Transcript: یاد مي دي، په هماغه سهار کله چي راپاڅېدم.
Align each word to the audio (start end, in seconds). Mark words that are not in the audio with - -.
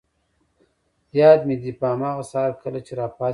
یاد 1.19 1.39
مي 1.47 1.55
دي، 1.61 1.71
په 1.79 1.85
هماغه 1.93 2.23
سهار 2.31 2.51
کله 2.63 2.79
چي 2.85 2.93
راپاڅېدم. 3.01 3.29